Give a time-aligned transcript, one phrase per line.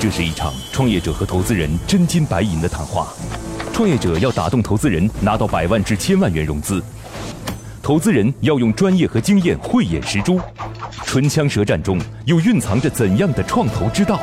[0.00, 3.08] 这是一场创业者和投资人真金白银的谈话。
[3.70, 6.80] 创业者要打动投资人，拿到百万至千万元融资；
[7.82, 10.40] 投资人要用专业和经验慧眼识珠。
[11.04, 14.18] 唇枪舌战中，又蕴藏着怎样的创投之道？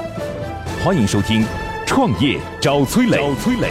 [0.83, 1.43] 欢迎收听
[1.85, 3.17] 《创业找崔磊》。
[3.21, 3.69] 找崔磊。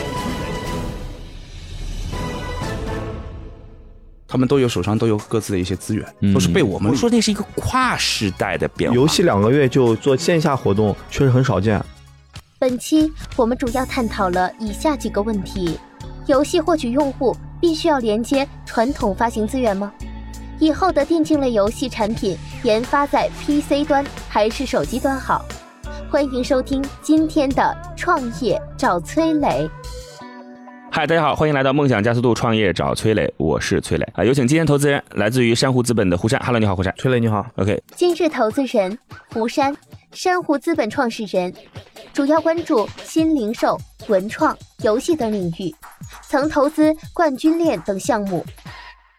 [4.29, 8.95] 他们都有手上都有各自的一些资源，都是被我们说那是一个跨时代的变化。
[8.95, 11.84] 游戏两个月就做线下活动，确实很少见。
[12.59, 15.78] 本期我们主要探讨了以下几个问题：
[16.24, 19.92] 游戏获取用户必须要连接传统发行资源吗？
[20.59, 25.45] 以后的电竞类游戏产品研发在 PC 端还是手机端好？
[26.11, 29.69] 欢迎收听今天的创业找崔磊。
[30.91, 37.83] 嗨，大家好，欢迎来到梦想加速度创业找崔磊，我是崔磊啊，有请今天投资人来自于珊瑚资本的胡山，Hello，你好，胡山，崔磊你好，OK。
[37.95, 38.98] 今日投资人
[39.34, 39.77] 胡山，
[40.16, 41.52] 珊瑚资本创始人，
[42.15, 43.78] 主要关注新零售、
[44.09, 45.75] 文创、游戏等领域，
[46.27, 48.42] 曾投资冠军链等项目。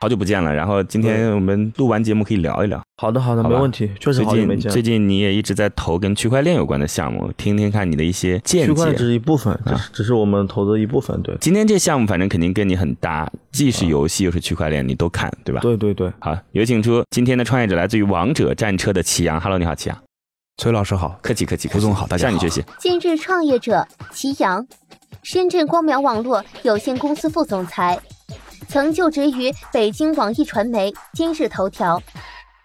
[0.02, 2.82] 好久不见了，然后今天我们录完节目可以聊一聊。
[3.00, 3.92] 好的，好的，没问题。
[4.00, 4.72] 确实好久没见。
[4.72, 8.66] 最近你也一直在投跟区块链有关的项目，听听看你的一些见解。
[8.66, 11.22] 区块链只是一部分，只是只是我们投的一部分。
[11.22, 15.62] 对，今天这项目反正肯定跟你很搭，既是游戏又是区块链，你都看对吧？
[15.62, 16.12] 对对对。
[16.18, 19.40] 好，有请出今天的创业者，来自于王者战车的祁阳。
[19.40, 20.07] Hello，你好，祁阳。
[20.60, 21.68] 崔老师好，客气客气。
[21.68, 22.66] 胡总好，大家向你学习。
[22.80, 24.66] 今日创业者祁阳，
[25.22, 28.00] 深圳光苗网络有限公司副总裁。
[28.68, 32.02] 曾就职于北京网易传媒、今日头条。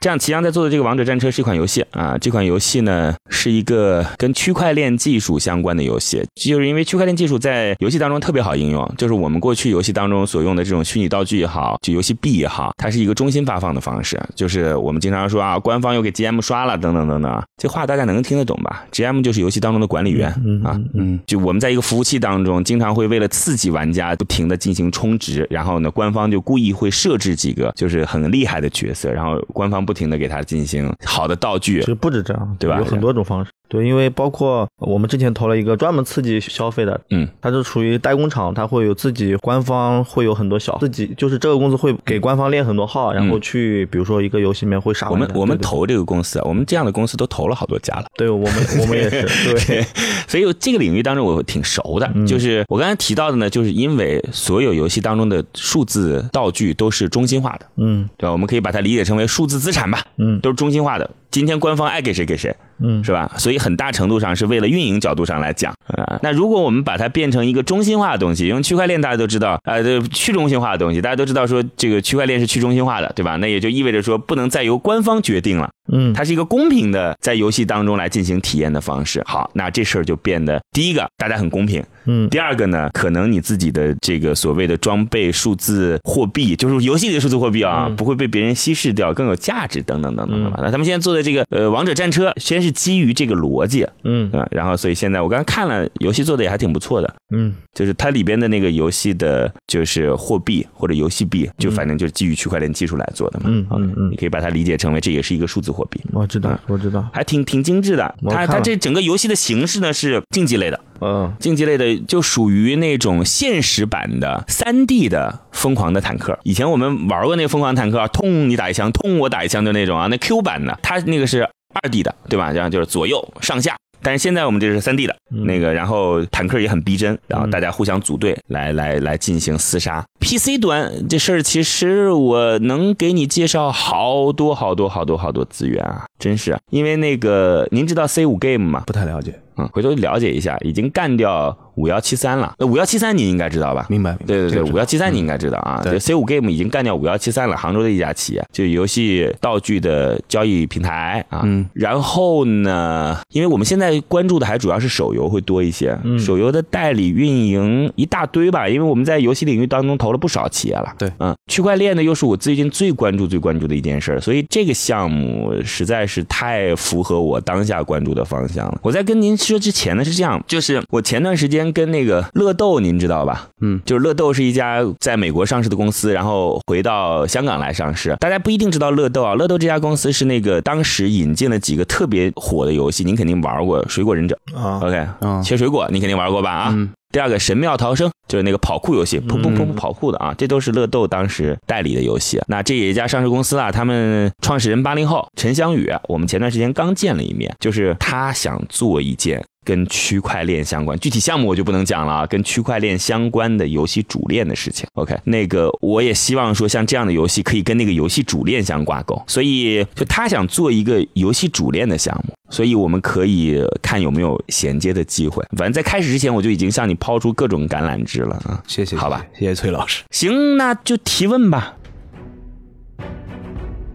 [0.03, 2.19] 这样，祁阳在做的这个《王者战车》是一款游戏啊。
[2.19, 8.95] 这款游戏呢，是一个跟区块链技术相关的游戏，就是因为区块链技术在游戏当中特别好应用。
[8.99, 14.21] 就是我们过去游戏当中所用的这种虚拟道具也好，就游戏币也好，它是一个中心发放的方式。
[14.35, 20.29] 就是我们经常说啊，官方又给 GM 刷了等等等等，这话大家能听得懂吧？GM 就是游戏当中的管理员
[20.65, 29.92] 啊，嗯，就我们在一个服务器当中，经常会为了刺激玩家不停的进行充值，然后呢，官方就故意会设置几个就是很厉害的角色，然后官方不。
[29.93, 32.79] 不停的给他进行好的道具，其实不止这样，对吧？
[32.79, 33.53] 有很多种方式。
[33.73, 45.09] 对，因为包括我们之前投了一个专门刺激消费的，嗯，它是属于代工厂，它会有自己官方会有很多小自己，就是这个公司会给官方练很多号，然后去比如说一个游戏里面会杀。
[45.09, 48.05] 我们我们投这个公司，我们这样的公司都投了好多家了。
[48.19, 49.83] 对我们我们也是对，
[50.29, 52.07] 所以这个领域当中我挺熟的。
[52.27, 58.33] 就是我刚才提到的呢，就是因为所有游戏当中的数字道具都是中心化的，嗯，对吧？
[58.33, 61.11] 我们可以把它理解成为数字资产吧，嗯，都是中心化的。
[61.31, 63.31] 今天官方爱给谁给谁，嗯，是吧？
[63.39, 66.19] 所以很大程度上是为了运营角度上来讲啊。
[66.23, 73.37] 那如果我们把它变成一个中心化的东西，因为区块链大家都知道，呃，去中心化的东西，大家都知道说这个区块链是去中心化的，对吧？
[73.37, 79.23] 那也就意味着说不能再由官方决定了，嗯，它是一个公平的在游戏当中来进行体验的方式。
[79.27, 90.61] 好，那这事儿就变得第一个大家很公平，嗯，第二个呢，可能你自己的这个所谓的装备数字货币，就是游戏里的数字货币啊，不会被别人稀释掉，更有价值等等等等的吧？
[90.63, 92.13] 那他们现在做的这个呃王者战。
[92.13, 94.31] 车先是基于这个逻辑，嗯。
[94.33, 121.49] 啊，然后所以现在我刚刚看了游戏做的也还挺不错的，嗯，就是它里边的那个游戏的，就是货币或者游戏币，就反正就是基于区块链技术来做的嘛，嗯嗯嗯，你可以把它理解成为这也是一个数字货币，我知道我知道，还挺挺精致的，它它这整个游戏的形式呢是竞技类的，嗯，竞技类的就属于那种现实版的三 D 的疯狂的坦克，以前我们玩过那个疯狂坦克，痛你打一枪，痛我打一枪就那种啊，那 Q 版的，它那个是。
[121.75, 122.53] 二 D 的，对吧？
[122.53, 123.75] 这样就是左右上下。
[124.03, 130.05] 但是现在我们这是三 D 的那个，然后坦克也很逼真，然后大家互相组队来来来进行厮杀。
[130.21, 136.61] PC 端这事儿，其实我能给你介绍好多好多好多好多资源啊，真是啊。
[136.71, 138.85] 因为那个您知道 C 五 Game 吗？
[138.87, 141.57] 不太了解，嗯，回头了解一下，已经干掉。
[141.75, 143.87] 五幺七三了，那五幺七三你应该知道吧？
[143.89, 145.81] 明白，对对对，五幺七三你应该知道啊。
[145.83, 151.41] 对，C 五 Game 已经干掉五幺七三了，杭州的一家企业，就游戏道具的交易平台啊。
[151.45, 151.67] 嗯。
[151.73, 160.93] 然后呢，因为我们现在关注的还主要是手游会多一些，手游的代理运营一大堆吧，因为我们在游戏领域当中投了不少企业了。
[160.99, 168.81] 对，嗯，区块链呢又是我最近最关注、最关注的一件事，所以这个项目实在是太符合我当下关注的方向了。
[168.83, 172.25] 我在跟您说之前呢是这样，就是我前段时间跟那个。
[172.33, 173.47] 乐豆您知道吧？
[173.61, 178.17] 嗯，就是乐豆是一家在美国上市的公司，然后回到香港来上市。
[178.19, 186.51] 大家不一定知道乐豆啊，乐豆这家公司是那个当时引进了几个特别火的游戏，您肯定玩过《水果忍者》啊，OK，切水果你肯定玩过吧？
[186.51, 192.41] 啊，第二个《神庙逃生》就是那个跑酷游戏，噗噗噗噗跑酷的啊，这都是乐豆当时代理的游戏。
[192.49, 204.87] 那这也一家上市公司啊，他们创始人八零后陈翔宇，我们前段时间刚见了一面，就是他想做一件跟区块链相关，具体项目我就不能讲了啊，跟区块链相关的游戏主链的事情。
[204.95, 215.45] OK，那个我也希望说像这样的游戏可以跟那个游戏主链相挂钩，所以就他想做一个游戏主链的项目，所以我们可以看有没有衔接的机会。
[215.57, 220.03] 反正在开始之前我就已经向你抛出各种橄榄枝了啊，谢谢，好吧，谢谢崔老师。
[220.11, 221.77] 行，那就提问吧。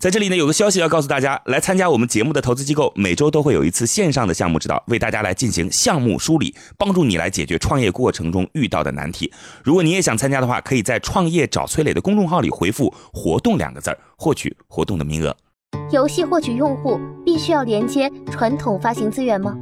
[0.00, 9.32] 在这里呢，有个消息要告诉大家：来参加我们节目的投资机构，每周都会有一次线上的项目指导，为大家来进行项目梳理，帮助你来解决创业过程中遇到的难题。
[9.64, 15.36] 如果你也想参加的话，可以在“创业找崔磊”的公众号里回复“活动”两个字儿，获取活动的名额。
[15.90, 19.56] 游戏获取用户必须要连接传统发行资源吗？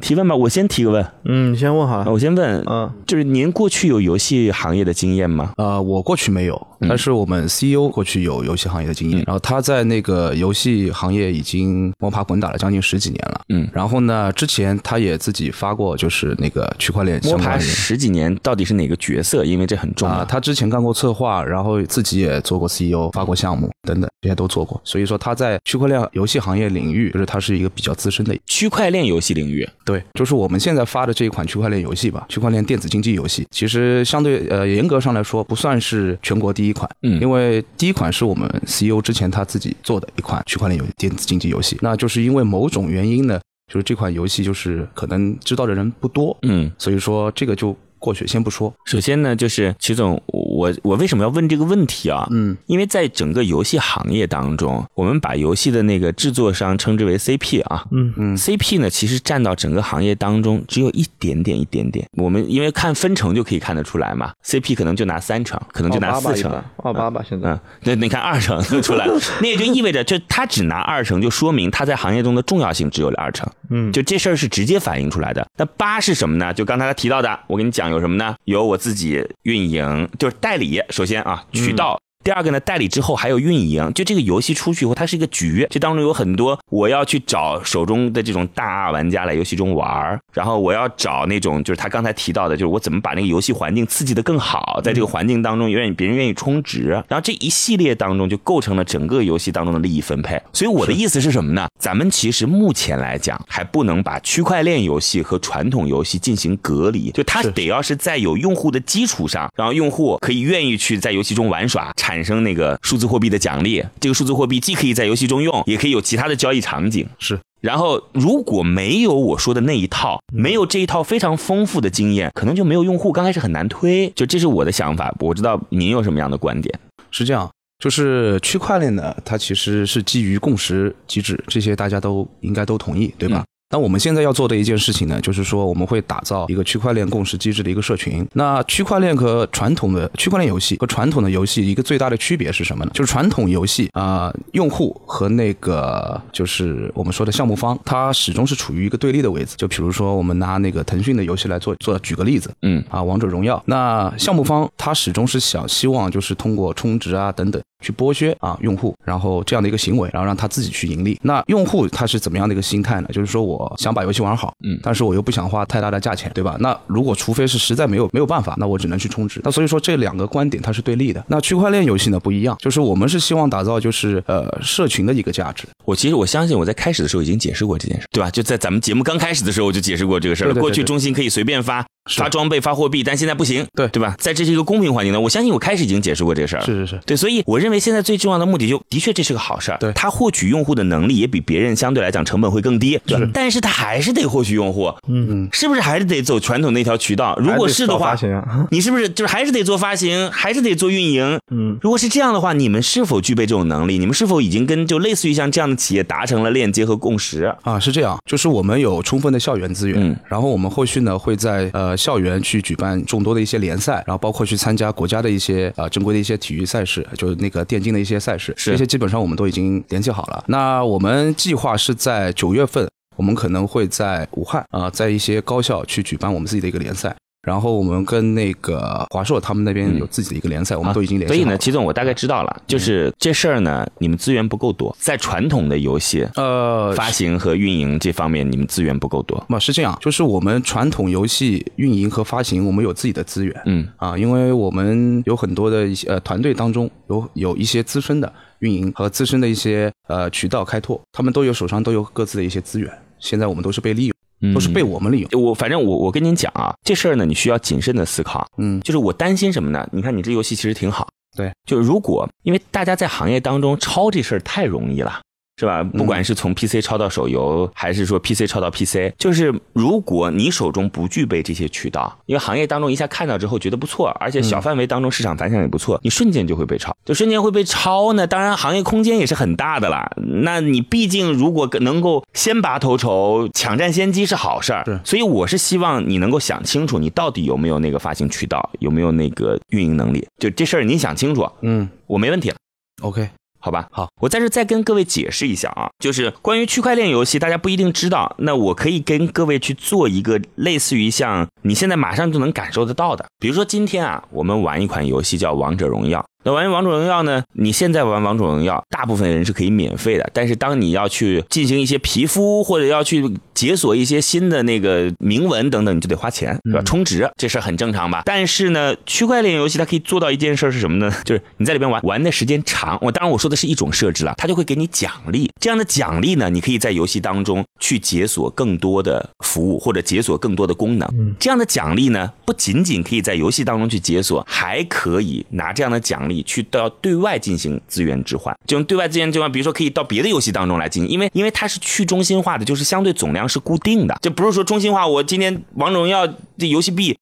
[0.00, 1.06] 提问吧，我先提个问。
[1.24, 2.10] 嗯，你先问好了。
[2.10, 5.52] 我先问，嗯，就是您过去有游戏行业的经验吗？
[5.56, 13.40] 呃，我过去没有，但是我们 CEO 过去有游戏行业的经验，然后他在那个游戏行业已经摸爬滚打了将近十几年了。
[13.50, 19.44] 嗯，然后呢，之前他也自己发过，就是那个区块链摸爬十几年，到底是哪个角色？
[19.44, 20.24] 因为这很重要。
[20.24, 24.80] 他之前干过策划，然后自己也做过 CEO，发过项目等等，这些都做过。
[24.84, 29.68] 所以说他在区块链游戏行业领域，就是他是一个比较资深的区块链游戏领域。
[29.90, 47.76] 对，就是我们现在发的这一款区块链游戏吧，区块链电子竞技游戏，其实相对呃严格上来说不算是全国第一款，嗯，因为第一款是我们 CEO 之前他自己做的一款区块链游电子竞技游戏，那就是因为某种原因呢，就是这款游戏就是可能知道的人不多，嗯，所以说这个就。
[48.00, 52.26] 过去先不说，首先呢，就是齐总，我我为什么要问这个问题啊？
[52.32, 58.12] 嗯，因为在整个游戏行业当中，我们把游戏的那个制作商称之为 CP 啊，嗯。
[58.16, 62.06] 嗯，CP 呢其实占到整个行业当中只有一点点一点点。
[62.16, 75.46] 我们因为看分成就可以看得出来嘛，CP 可能就拿三成，可能就拿四成，二八吧现在，嗯，那你看二成就出来了， 那也就意味着，就他只拿二成，就说明他在行业中的重要性只有二成，嗯，就这事儿是直接反映出来的。
[75.58, 76.52] 那八是什么呢？
[76.54, 78.36] 就刚才他提到的，我跟你讲有什么呢？
[78.44, 78.64] 有。
[78.64, 82.00] 我自己运营就是代理，首先啊，渠道。
[82.30, 100.40] 第二个呢，代理之后还有运营，就这个游戏出去以后，它是一个局，这当中有很多我要去找手中的这种大玩家来游戏中玩然后我要找那种就是他刚才提到的，就是我怎么把那个游戏环境刺激的更好，在这个环境当中，愿意别人愿意充值，然后这一系列当中就构成了整个游戏当中的利益分配。
[100.52, 101.66] 所以我的意思是什么呢？
[101.80, 111.90] 咱们其实目前来讲还不能把区块链游戏和传统游戏进行隔离，就它得要是在有用户的基础上，然后用户可以愿意去在游戏中玩耍。
[111.96, 117.06] 产生那个数字货币的奖励，这个数字货币既可以在游戏中用，也可以有其他的交易场景。
[117.18, 124.10] 是，然后如果没有我说的那一套，没有这一套非常丰富的经验，可能就没有用户，刚开始很难推。
[124.16, 126.78] 就这是我的想法，我知道您有什么样的观点？
[127.10, 133.44] 是这样，就是区块链呢，它其实是基于共识机制，这些大家都应该都同意，对吧？
[133.72, 138.26] 那我们现在要做的一件事情呢，就是说我们会打造一个区块链共识机制的一个社群。
[138.32, 142.90] 那区块链和传统的区块链游戏和传统的游戏一个最大的区别是什么呢？
[142.92, 149.54] 就是传统游戏啊，用户和那个就是我们说的项目方，它始终是处于一个对立的位置。
[149.56, 157.62] 就比如说我们拿那个腾讯的游戏来做做举个例子，嗯啊，王者荣耀，那项目方他始终是想希望就是通过充值啊等等。
[157.80, 161.18] 去剥削啊用户，然后这样的一个行为，然后让他自己去盈利。
[161.22, 163.08] 那用户他是怎么样的一个心态呢？
[163.12, 166.56] 就是说我想把游戏玩好，嗯，但是我又不想花太大的价钱，对吧？
[166.60, 169.40] 那如果除非是实在没有没有办法，那我只能去充值。
[169.44, 171.24] 那所以说这两个观点它是对立的。
[171.28, 175.64] 那区块链游戏呢不一样，就是我们是希望打造就是呃社群的一个价值。
[175.84, 178.30] 我其实我相信我在开始的时候已经解释过这件事，对吧？
[178.30, 180.54] 就在咱们节目刚开始的时候我就解释过这个事儿了。
[180.60, 181.84] 过去中心可以随便发。
[182.16, 184.16] 发装备、发货币，但现在不行，对对吧？
[184.18, 186.62] 在这是一个公平环境的，我相信我开始已经解释过这个事儿。
[186.62, 189.78] 是是是，对，所以我认为现在最重要的目的，就的确这是个好事儿。
[189.78, 197.36] 对，他获取用户的能力也比别人相对来讲成本会更低，对，但是他还是得获取用户，嗯，是不是还是得走传统那条渠道？
[197.40, 198.16] 如果是的话，
[198.70, 201.38] 你是不是就是还是得做发行，还是得做运营？
[201.50, 203.98] 嗯，如果是这样的话，你们是否具备这种能力？
[203.98, 207.54] 你们是否已经跟就类似于像这样的企业达成了链接和共识？
[207.62, 220.44] 啊，是这样，就是我们有充分的校园资源，嗯，然后我们后续呢会在呃校园去举办众多的一些联赛，然后包括去参加国家的一些呃正规的一些体育赛事，就是那个电竞的一些赛事，这些基本上我们都已经联系好了。
[220.48, 227.14] 那我们计划是在九月份，我们可能会在武汉啊，在一些高校去举办我们自己的一个联赛。
[227.42, 239.42] 然后我们跟那个华硕他们那边有自己的一个联赛，我们都已经联系所以呢，齐总，我大概知道了，就是这事儿呢，你们资源不够多，在传统的游戏呃，发行和运营这方面，你们资源不够多。
[239.48, 243.88] 嘛是这样，就是我们传统游戏运营和发行，我们有自己的资源，嗯。
[243.96, 254.19] 啊，因为我们有很多的一些呃团队当中有有一些资深的运营和资深的一些呃渠道开拓，他们都有手上都有各自的一些资源，现在我们都是被利用，嗯
[254.54, 258.46] 都是被我们利用，我反正我我跟您讲啊，这事儿呢，你需要谨慎的思考。
[258.58, 259.86] 嗯，就是我担心什么呢？
[259.92, 265.20] 你看你这游戏其实挺好，对，就如果因为大家在行业当中抄这事儿太容易了。
[265.60, 265.84] 是吧？
[265.84, 276.96] 不管是从 PC 抄到手游，还是说 PC 抄到 PC，就是如果你手中不具备这些渠道，因为行业当中一下看到之后觉得不错，而且小范围当中市场反响也不错，你瞬间就会被抄。
[277.04, 280.10] 就瞬间会被抄呢，当然行业空间也是很大的啦。
[280.42, 290.26] 那你毕竟如果能够先拔头筹、抢占先机是好事儿是，所以我是希望你能够想清楚，你到底有没有那个发行渠道，有没有那个运营能力。
[290.38, 292.56] 就这事儿你想清楚，嗯我没问题了。
[293.02, 293.28] ，OK，
[293.60, 306.18] 好吧，好，我在这再跟各位解释一下啊，就是关于区块链游戏，大家不一定知道，那我可以跟各位去做一个类似于像你现在马上就能感受得到的，比如说今天啊，我们玩一款游戏叫《王者荣耀》。
[306.42, 307.42] 那玩王者荣耀呢？
[307.52, 313.22] 你现在玩王者荣耀，大部分人是可以免费的，但是当你要去进行一些皮肤或者要去
[313.54, 316.82] 解锁一些新的那个铭文等等，你就得花钱，对吧？
[316.82, 318.22] 充值这事儿很正常吧？
[318.24, 321.14] 但是呢，区块链游戏它可以做到一件事儿是什么呢？
[321.24, 325.50] 就是你在里边玩玩的时间长，我当然我说的是一种设置了，它就会给你奖励。
[325.60, 331.36] 这样的奖励呢，你可以在游戏当中去解锁更多的服务或者解锁更多的功能。
[331.38, 338.56] 这样的奖励呢，不仅仅可以在游戏当中去解锁，还可以拿这样的奖你去到对外进行资源置换。
[338.66, 345.06] 这种对外资源置换，比如说可以到别的游戏当中来进行，因为因为它是去中心化的，就是相对总量是固定的，就不是说中心化。
[345.06, 346.26] 我今天王者荣耀
[346.58, 347.16] 这游戏币。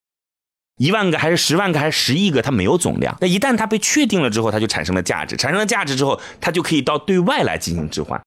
[0.77, 3.13] 一万个还是十万个还是十亿个，它没有总量。
[3.19, 8.17] 那一旦它被确定了之后，它就产生了价值，产生了价值之后，它就可以到对外来进行置换，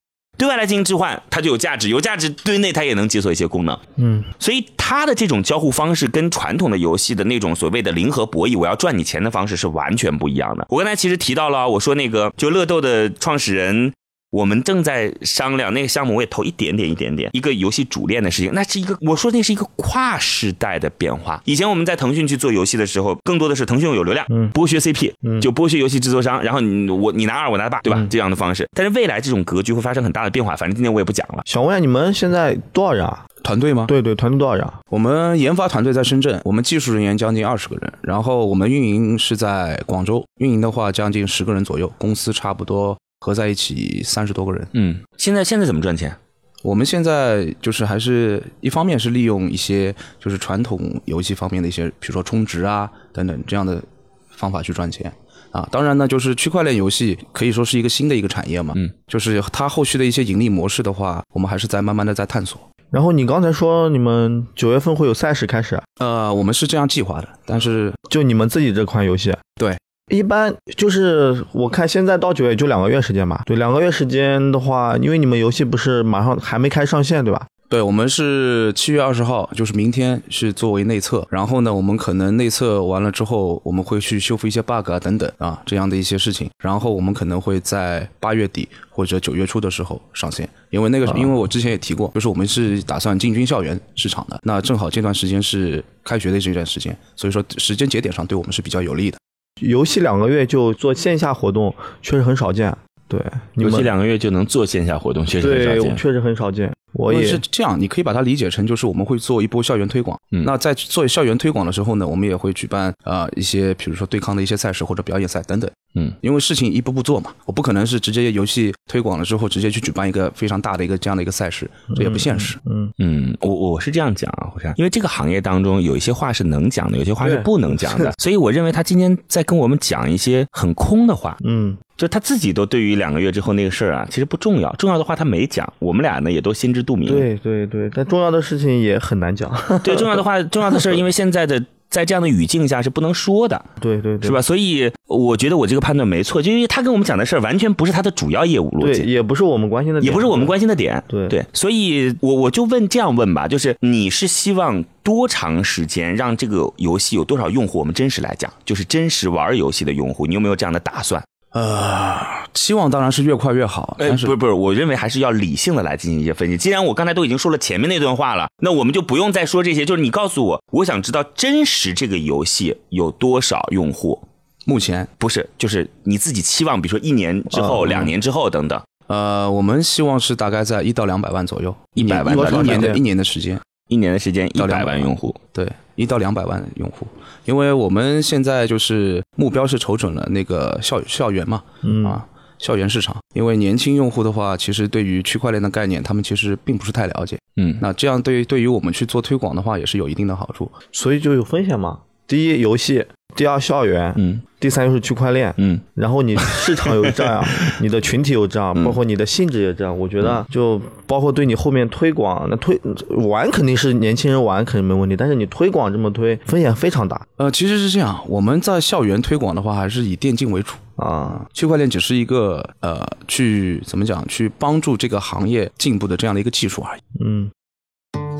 [0.43, 3.79] 对外来进行置换，它就有价值，有价值对内它也能解锁一些功能。
[3.95, 10.65] 嗯，所以它的这种交互方式跟传统的游戏的那种所谓的零和博弈，我要赚你钱的方式是完全不一样的。
[10.67, 13.93] 我刚才其实提到了，我说那个就乐豆的创始人。
[14.33, 21.39] 我们正在商量那个项目，我也投一点点一点点，一个游戏主链的事情，那是一个我说那是一个跨时代的变化。
[21.45, 27.99] 以前我们在腾讯去做游戏的时候，更多的是腾讯有流量，嗯剥削 CP，嗯就剥削游戏制作商，然后你我你拿二我拿八，对吧？
[27.99, 28.67] 嗯这样的方式。
[28.75, 31.43] 但是未来这种格局会发生很大的变化，反正今天我也不讲了。
[31.45, 33.25] 想问一下，你们现在多少人啊？
[33.43, 33.85] 团队吗？
[33.87, 34.79] 对对，团队多少人啊？
[34.89, 44.67] 我们研发团队在深圳，我们技术人员将近二十个人，然后我们运营是在广州，运营的话将近十个人左右，公司差不多合在一起三十多个人。
[44.73, 46.13] 嗯，现在现在怎么赚钱？
[46.61, 53.81] 我们现在就是还是一方面是利用一些就是传统游戏方面的一些，比如说充值啊等等这样的
[54.29, 55.09] 方法去赚钱
[55.51, 55.65] 啊。
[55.71, 62.59] 当然呢，就是区块链游戏可以说是一个新的一个产业嘛，嗯，就是它后续的一些盈利模式的话，我们还是在慢慢的在探索。
[62.91, 69.33] 然后你刚才说你们九月份会有赛事开始，啊呃，我们是这样计划的，但是就你们自己这款游戏。
[69.55, 69.75] 对，
[70.11, 73.41] 一般就是我看现在到九月就两个月时间吧。
[73.45, 77.47] 对，两个月时间的话，因为你们游戏不是马上还没开上线，对吧？
[77.69, 99.17] 对，我们是七月二十号，就是明天是作为内测，然后呢，我们可能内测完了之后，我们会去修复一些 bug 啊等等啊这样的一些事情，然后我们可能会在八月底或者九月初的时候上线，因为那个，因为我之前也提过，就是我们是打算进军校园市场的，那正好这段时间是开学的这段时间，所以说时间节点上对我们是比较有利的。
[99.61, 102.75] 游戏两个月就做线下活动，确实很少见。
[103.07, 103.21] 对，
[103.55, 105.95] 游戏两个月就能做线下活动，确实很少，见。
[105.95, 106.71] 确实很少见。
[106.93, 110.19] 我也是这样，你可以把它理解成就是我们会做一波校园推广。
[110.31, 115.69] 嗯那在做校园推广的时候呢，我们也会举办呃一些比如说对抗的一些赛事或者表演赛等等。
[115.95, 122.57] 嗯，因为事情一步步做嘛，我不可能是直接游戏推广了之后直接去举办一个非常大的一个这样的一个赛事，这也不现实。
[122.65, 137.07] 嗯，嗯，我我是这样讲啊，胡山，因为这个行业当中有一些话是能讲的，有些话是不能讲的， 所以我认为他今天在跟我们讲一些很空的话，嗯，就他自己都对于两个月之后那个事儿啊，其实不重要，重要的话他没讲，我们俩呢也都心知肚明。
[137.09, 139.51] 对对对，但重要的事情也很难讲。
[139.83, 144.41] 对，重要的话，重要的事儿，因为现在的在这样的语境下是不能说的，对对对，是吧？？
[144.41, 149.03] 所以我觉得我这个判断没错，就因为他跟我们讲的事儿完全不是他的主要业务逻对，辑。
[149.03, 157.77] 也不是我们关心的点，也不是我们关心的点，对对，所以我我就问这样问吧，就是你是希望多长时间让这个游戏有多少用户？
[157.77, 161.21] 我们真实来讲，就是真实玩游戏的用户，你有没有这样的打算？
[161.53, 162.17] 呃，
[162.53, 166.57] 期望当然是越快越好，呃，但是不是不是，我认为还是要理性的来进行一些分析。
[166.57, 169.85] 既然我刚才都已经说了前面那段话了，那我们就不用再说这些。
[169.85, 174.19] 就是你告诉我，我想知道真实这个游戏有多少用户，
[174.65, 178.81] 目前不是，就是你自己期望，比如说一年之后、嗯两年之后等等。
[179.05, 185.01] 呃，我们希望是大概在一到两百万左右，一年100万一到200万一年的一年的时间，一年的时间一到200百万。
[185.01, 187.05] 用户，对，一到两百万用户，
[187.45, 192.05] 因为我们现在就是目标是瞅准了那个校校园嘛，嗯。
[192.05, 192.25] 啊，
[192.59, 200.71] 校园市场，因为年轻用户的话，其实对于区块链的概念，他们其实并不是太了解，嗯，那这样对于对于我们去做推广的话，也是有一定的好处。
[200.91, 201.99] 所以就有风险嘛。
[202.27, 203.01] 第一，游戏；
[203.35, 205.53] 第二，校园；嗯第三，又是区块链。
[205.57, 207.43] 嗯，然后你市场有这样，
[207.81, 209.97] 你的群体有这样，包括你的性质也这样。
[209.99, 212.79] 我觉得就包括对你后面推广，那推
[213.27, 220.75] 玩肯定是年轻人玩肯定没问题，但是你推广这么推，风险非常大呃，其实是这样，我们在校园推广的话，还是以电竞为主。
[220.95, 221.45] 啊。
[221.53, 227.01] 区块链只是一个呃，去怎么讲，去帮助这个行业进步的这样的一个技术而已。
[227.25, 227.51] 嗯，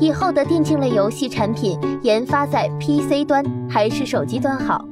[0.04, 4.84] 以后的电竞类游戏产品研发在 PC 端还是手机端好？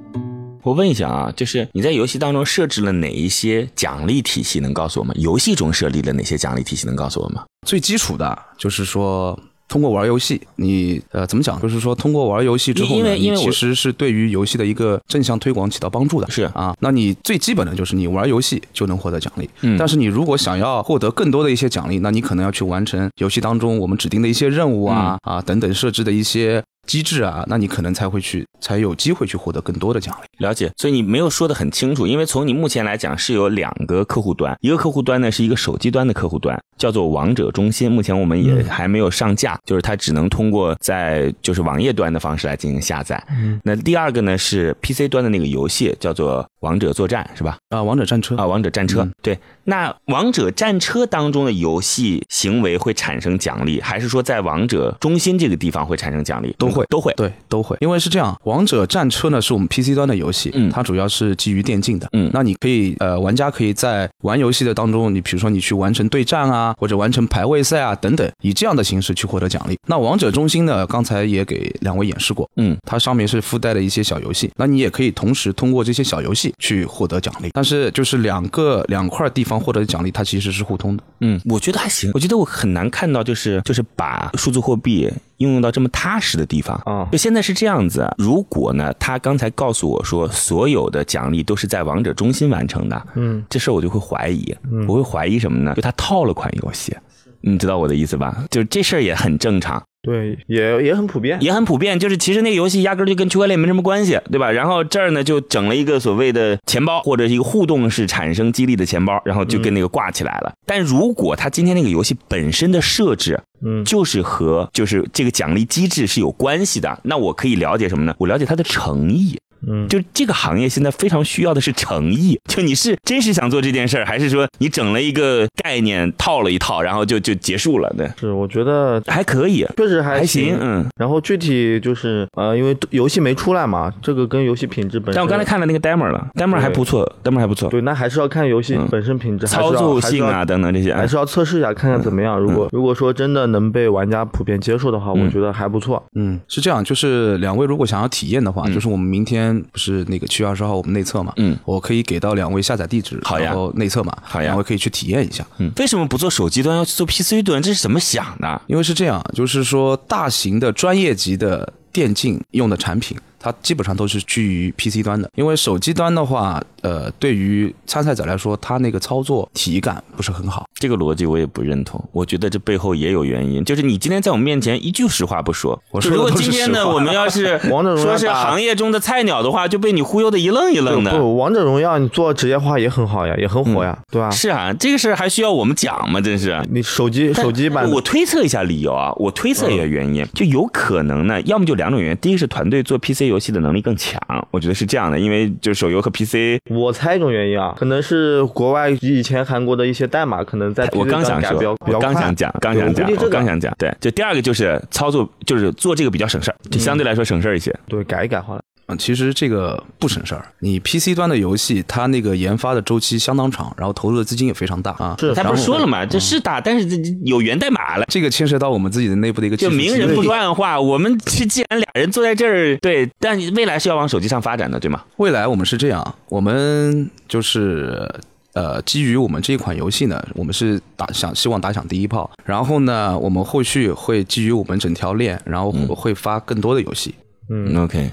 [0.62, 4.58] 我问一下啊，就是你在游戏当中设置了哪一些奖励体系？
[4.58, 5.12] 能告诉我吗？
[5.18, 6.86] 游戏中设立了哪些奖励体系？
[6.86, 7.44] 能告诉我吗？
[7.66, 9.38] 最基础的就是说，
[9.72, 11.58] 通过玩游戏，你呃怎么讲？
[11.58, 16.30] 就是说，通过玩游戏之后呢，因为因为我你其实是对于游戏的一个正向推广起到帮助的。
[16.30, 19.48] 是啊，那你最基本的就是你玩游戏就能获得奖励。
[19.62, 30.44] 嗯但是你如果想要获得更多的一些奖励，那你可能要去完成游戏当中我们指定的一些任务啊、嗯啊等等设置的一些机制啊，那你可能才会去才有机会去获得更多的奖励。
[30.44, 43.22] 了解，所以你没有说的很清楚，因为从你目前来讲是有两个客户端，一个客户端呢是一个手机端的客户端，叫做王者中心，目前我们也还没有上架，就是它只能通过在就是网页端的方式来进行下载。
[43.30, 47.56] 嗯那第二个呢是 PC 端的那个游戏，叫做王者作战，是吧？
[47.68, 49.38] 啊，王者战车啊，王者战车，嗯对。
[49.64, 56.52] 那王者战车当中的游戏行为会产生奖励，还是说在王者中心这个地方会产生奖励？
[56.58, 57.12] 都会都会。
[57.14, 69.76] 对，都会，因为是这样，王者战车呢是我们 PC 端的游戏，嗯它主要是基于电竞的，嗯那你可以呃，玩家可以在玩游戏的当中，你比如说你去完成对战啊，或者完成排位赛啊等等，以这样的形式去获得奖励。
[69.86, 81.02] 那王者中心呢，刚才也给两位演示过，嗯，它上面是附带了一些小游戏，那你也可以同时通过这些小游戏去获得奖励，但是就是两个两块地方获得的奖励，它其实是互通的。
[81.20, 82.10] 嗯，我觉得还行。
[82.14, 85.10] 我觉得我很难看到，就是就是把数字货币
[85.42, 86.80] 应用到这么踏实的地方。
[86.86, 94.56] 啊就现在是这样子，如果呢，他刚才告诉我说所有的奖励都是在王者中心完成的，嗯，这事儿我就会怀疑，
[94.88, 95.74] 我会怀疑什么呢？
[95.74, 96.96] 就他套了款游戏，
[97.40, 98.44] 你知道我的意思吧？
[98.50, 99.82] 就是这事儿也很正常。
[100.02, 101.38] 对，也也很普遍。
[101.40, 104.50] 也很普遍，就是其实那个游戏压根儿就跟区块链没什么关系，对吧？
[104.50, 110.52] 然后这儿呢就整了一个所谓的钱包或者是一个互动式产生激励的钱包，然后就跟那个挂起来了。
[110.66, 118.12] 但如果他今天那个游戏本身的设置嗯就是和就是这个奖励机制是有关系的，那我可以了解什么呢？
[118.18, 119.38] 我了解它的诚意。
[119.68, 127.92] 嗯，就这个行业现在非常需要的是诚意，就你是真实想做这件事儿，还是说你整了一个概念套了一套，然后就就结束了？
[127.96, 130.86] 对，是，我觉得还可以，确实还还行，嗯。
[130.96, 135.14] 然后具体就是呃，因为游戏没出来嘛，这个跟游戏品质本身。
[135.14, 142.38] 但我刚才看了那个 demo 了，demo 还不错，demo 还不错，对，那还是要看游戏嗯本身品质，还是要操作性啊等等这些，还是要测试一下，看看怎么样。
[142.38, 146.02] 如果如果说真的能被玩家普遍接受的话，嗯我觉得还不错。
[146.14, 155.44] 嗯，是这样，就是两位如果想要体验的话，嗯就是我们明天不是那个七月二十号我们内测嘛，嗯，我可以给到两位下载地址，好呀然后内测嘛，好呀两位可以去体验一下。
[155.58, 157.60] 嗯，为什么不做手机端，要去做 PC 端？
[157.60, 158.62] 这是怎么想的？
[158.66, 165.28] 因为是这样，就是说大型的专业级的电竞用的产品，它基本上都是居于 PC 端的。
[165.34, 170.64] 因为手机端的话，呃，对于参赛者来说，它那个操作体感不是很好。
[170.74, 173.64] 这个逻辑我也不认同，我觉得这背后也有原因。
[173.64, 177.58] 就是你今天在我们面前一句实话不说，我说如果今天呢，我们要是
[177.98, 181.18] 说是行业中的菜鸟的话，就被你忽悠的一愣一愣的。
[181.18, 184.30] 不，王者荣耀你做职业化也很好呀，也很火呀，对吧？
[184.30, 186.20] 是啊，这个事儿还需要我们讲吗？
[186.20, 186.60] 真是。
[186.70, 207.74] 你手机手机版我推测一下理由啊，我推测一下原因，就有可能呢，要么就两种原因，第一个是团队做 PC 游戏的能力更强，我觉得是这样的，因为就是手游和 PC 我猜一种原因啊，可能是国外以前韩国的一些代码，可能在我刚想说我刚想讲，刚想讲，我刚想讲，对，就第二个就是操作，就是做这个比较省事儿，就相对来说省事儿一些。
[207.88, 208.61] 对改一改好了。
[208.86, 210.44] 嗯，其实这个不省事儿。
[210.58, 215.16] 你 PC 端的游戏，它那个研发的周期相当长，然后投入的资金也非常大啊。
[215.18, 218.04] 是他不是说了嘛，这是大，但是这有源代码了。
[218.08, 225.02] 这个牵涉到我们自己的内部的一个就明人不说暗话，我们是既然俩人坐在这儿，对，但未来是要往手机上发展的，对吗？
[225.16, 228.10] 未来我们是这样，我们就是
[228.54, 237.14] 呃，基于我们这一款游戏呢，我们是打想希望打响第一炮，然后呢，我们后续会基于我们整条链，然后会发更多的游戏。
[237.48, 238.10] 嗯，OK，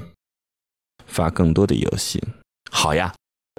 [1.09, 2.23] 发更多的游戏，
[2.71, 3.11] 好呀。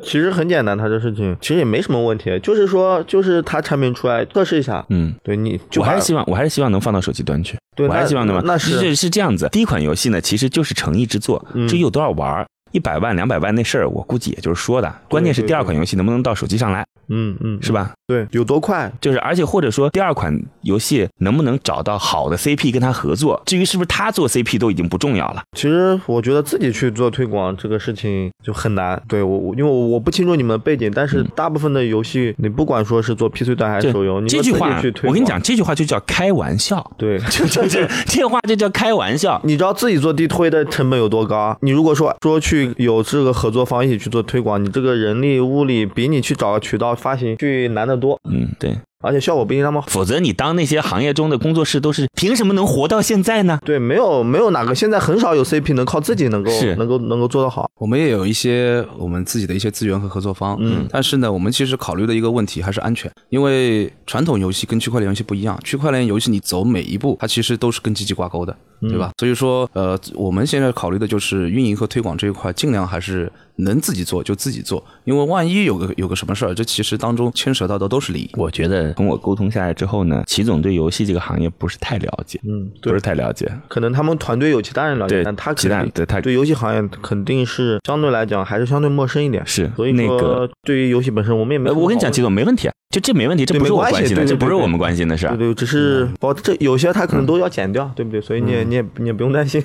[0.03, 7.59] 其实很简单，它这事情其实也没什么问题，就是说，就是它产品出来测试一下，嗯，对你就我还是希望，我还是希望能放到手机端去。
[7.77, 8.43] 对我还是希望能吧。
[8.47, 9.47] 那是是是这样子。
[9.53, 14.91] 第一款游戏呢，其实就是诚意之作，嗯至于有多少玩儿，一百万、两百万那事儿，我估计也就是说的。
[15.11, 17.93] 关键是第二款游戏能不能到手机上来，嗯嗯，是吧？
[18.07, 18.91] 对，有多快？
[19.01, 25.43] 就是，而且或者说第二款游戏能不能找到好的 CP 跟他合作，至于是不是他做 CP 都已经不重要了。
[25.57, 29.01] 其实我觉得自己去做推广这个事情就很难。
[29.09, 37.19] 对我，我因为我我不清楚你们背景，但是大部分的游戏，你不管说是做 PC 端还是手游，你这句话去推，我跟你讲，，这句话就叫开玩笑，对。
[37.31, 39.41] 就就就这话就叫开玩笑。
[39.45, 41.57] 你知道自己做地推的成本有多高？
[41.61, 49.87] 你如果说说去有这个合作方一起去做推广，你这个人力物力比你去找个渠道发行去难得多，嗯，对，而且效果不一定那么好。
[49.89, 53.59] 否则你当那些行业中的工作室都是凭什么能活到现在呢？
[53.65, 57.71] 对，没有没有哪个现在很少有 CP 能靠自己能够是能够能够做得好。
[57.79, 69.11] 我们也有一些我们自己的一些资源和合作方，嗯但是呢，我们其实考虑的一个问题还是安全，因为传统游戏跟区块链游戏不一样，区块链游戏你走每一步，它其实都是跟机器挂钩的，对吧？
[69.19, 78.31] 所以说，呃，我们现在考虑的就是运营和推广这一块，尽量还是能自己做就自己做，因为万一有个有个什么事儿，这其实当中牵扯到的都是利益。
[78.35, 83.51] 我觉得跟我沟通下来之后呢，齐总对游戏这个行业不是太了解，嗯，不是太了解。
[83.69, 89.43] 可能他们团队有其他人了解，但他其他对他对游戏行业肯定是相对来讲还是相对陌生一点。
[89.47, 95.49] 是所以那个说对于游戏本身，我们也没呃，我跟你讲，齐总没问题，就这没问题，这不是我没关心的，这不是我们关心的事儿对。
[95.49, 98.21] 对，只是包这有些他可能都要剪掉，对不对？
[98.21, 99.63] 所以你也你也你也不用担心。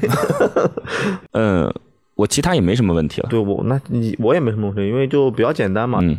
[1.33, 1.73] 嗯，
[2.15, 3.27] 我其他也没什么问题了。
[3.29, 5.99] 对我那你我也没什么问题，因为就比较简单嘛。
[6.01, 6.17] 嗯，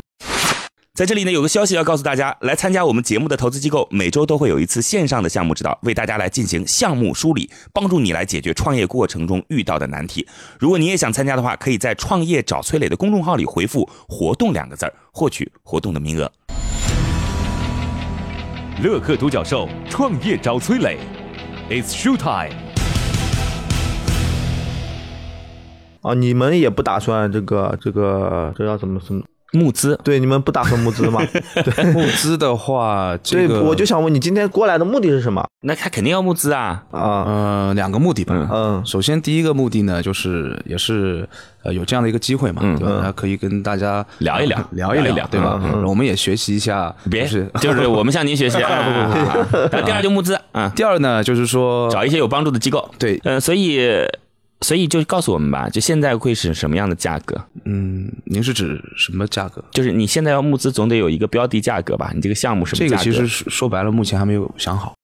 [0.96, 10.26] 在这里呢，有个消息要告诉大家，来参加我们节目的投资机构，每周都会有一次线上的项目指导，为大家来进行项目梳理，帮助你来解决创业过程中遇到的难题。
[10.58, 16.32] 如果你也想参加的话，可以在“创业找崔磊”的公众号里回复“活动”两个字儿，获取活动的名额。
[18.82, 20.96] 乐客独角兽创业找崔磊
[21.68, 22.56] ，It's show time。
[26.00, 29.22] 啊，你们也不打算这个这个这要怎么怎么？
[29.52, 31.20] 募资，对，你们不打算募资吗？
[31.94, 36.82] 募资的话，这对，我就想问你今天过来的目的是什么那他肯定要募资啊。
[36.90, 37.24] 啊？
[37.26, 38.34] 呃两个目的吧。
[38.36, 41.28] 嗯嗯首先第一个目的呢，就是也是
[41.62, 43.12] 呃有这样的一个机会嘛，嗯对吧？
[43.14, 45.58] 可以跟大家聊一聊聊一聊一聊对吧？
[45.62, 48.70] 嗯嗯我们也学习一下，别，就是 就是我们向您学习啊。
[49.72, 52.88] 然后第二就募资啊，第二呢，就是说找一些有帮助的机构。
[52.98, 53.80] 对，呃，所以
[54.62, 57.38] 所以就告诉我们吧，就现在会是什么样的价格？
[57.64, 59.62] 嗯，您是指什么价格？
[59.70, 62.10] 就是你现在要募资，总得有一个标的价格吧？
[62.14, 63.04] 你这个项目什么价格？
[63.04, 64.94] 这个其实说说白了，目前还没有想好，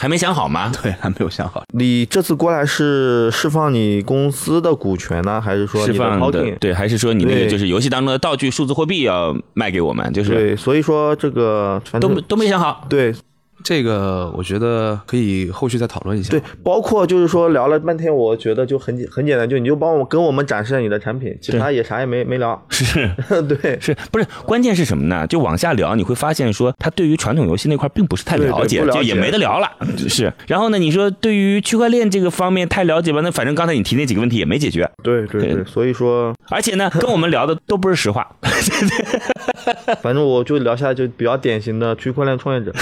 [0.00, 0.72] 还没想好吗？
[0.82, 1.62] 对，还没有想好。
[1.74, 10.10] 你这次过来是释放你公司的股权呢，还是说释你的放的对，还是说你那个就是游戏当中的道具数字货币要卖给我们？
[10.12, 12.86] 就是对，所以说这个都都没想好。
[12.88, 13.14] 对
[13.62, 16.30] 这个我觉得可以后续再讨论一下。
[16.30, 22.60] 对，包括就是说聊了半天，我觉得就很简很简单，就你就帮我跟我们展示下你的产品，其他也啥也没没聊。
[22.68, 23.08] 是
[23.48, 24.26] 对，是不是？
[24.44, 25.26] 关键是什么呢？
[25.26, 29.70] 就往下聊，你会发现说他对于传统游戏那块并不是太了解，对不了解就也没得聊了。
[30.08, 33.20] 是，然后呢，你说对于区块链这个方面太了解吧？
[33.22, 38.28] 那反正刚才你提那几个问题也没解决，对对对，所以说而且呢，跟我们聊的都不是实话。
[40.02, 42.72] 反正我就聊下就比较典型的区块链创业者，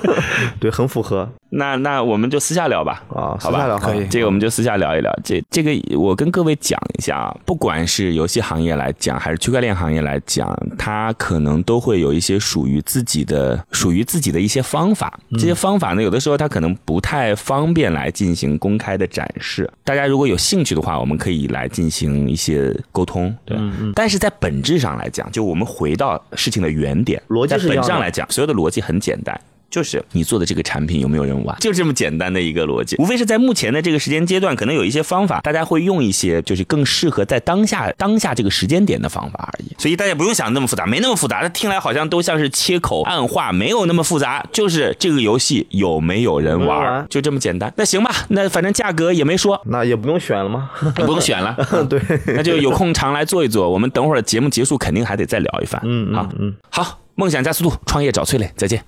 [0.60, 3.02] 对，很符合那那我们就私下聊吧。
[3.08, 5.10] 啊，好吧私下聊可以这个我们就私下聊一聊。
[5.24, 15.18] 这这个我跟各位讲一下啊，不管是游戏行业来讲，还是区块链行业来讲，它可能都会有一些属于自己的、属于自己的一些方法。
[15.32, 19.70] 这些方法呢，有的时候它可能不太方便来进行公开的展示。
[19.84, 23.34] 大家如果有兴趣的话，我们可以来进行一些沟通。
[23.46, 23.56] 对，
[23.94, 29.40] 但是在本质上来讲，就我们回到事情的原点，逻辑是一样的质上来讲，所有的逻辑很简单。
[29.70, 32.96] 就是你做的这个产品有没有人玩，就这么简单的一个逻辑。
[32.96, 39.74] 无非是在目前的这个时间阶段，可能有一些方法，大家会用一些就是更适合在当下当下这个时间点的方法而已。
[39.78, 41.48] 所以大家不用想那么复杂，没那么复杂。
[41.50, 47.72] 听来好像都像是切口暗话，没有那么复杂，就是这个游戏有没有人玩，就这么简单。
[47.76, 50.70] 那行吧，那反正价格也没说，那也不用选了吗？
[50.94, 51.56] 不用选了，
[51.88, 53.68] 对，那就有空常来做一做。
[53.68, 55.80] 我们等会儿节目结束肯定还得再聊一番。
[55.84, 58.82] 嗯，好，嗯，好，梦想加速度，创业找崔磊，再见。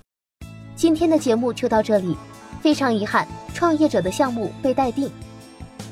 [0.80, 2.16] 今天的节目就到这里，
[2.62, 5.10] 非常遗憾，创业者的项目被待定。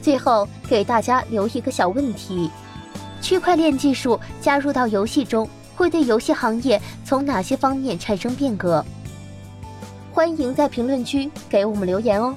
[0.00, 2.50] 最后给大家留一个小问题：
[3.20, 5.46] 区块链技术加入到游戏中，
[5.76, 8.82] 会对游戏行业从哪些方面产生变革？
[10.10, 12.34] 欢迎在评论区给我们留言哦！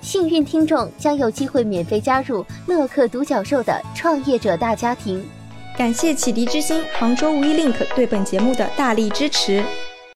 [0.00, 5.28] 幸运听众将有机会免费加入乐客独角兽的创业者大家庭。
[5.76, 9.64] 感谢启迪之星、杭州无一 link 对本节目的大力支持。